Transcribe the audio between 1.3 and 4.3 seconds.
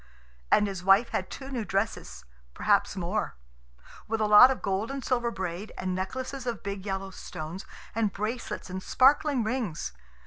new dresses, perhaps more; with a